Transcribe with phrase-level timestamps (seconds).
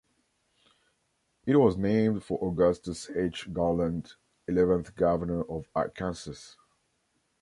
[1.45, 3.53] It was named for Augustus H.
[3.53, 4.13] Garland,
[4.47, 6.55] eleventh governor of Arkansas.